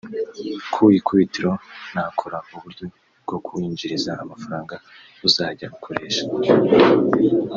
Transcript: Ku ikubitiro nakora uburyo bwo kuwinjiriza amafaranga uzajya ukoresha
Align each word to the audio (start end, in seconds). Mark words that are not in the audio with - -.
Ku 0.73 0.83
ikubitiro 0.97 1.51
nakora 1.93 2.37
uburyo 2.55 2.85
bwo 3.23 3.37
kuwinjiriza 3.45 4.11
amafaranga 4.23 4.75
uzajya 5.27 5.67
ukoresha 5.75 6.23